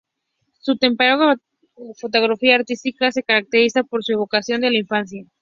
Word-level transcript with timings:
Su 0.59 0.77
temprana 0.79 1.37
fotografía 1.99 2.55
artística 2.55 3.11
se 3.11 3.21
caracteriza 3.21 3.83
por 3.83 4.03
su 4.03 4.13
evocación 4.13 4.61
de 4.61 4.71
la 4.71 4.79
infancia. 4.79 5.27